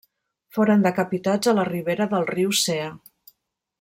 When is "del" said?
2.15-2.27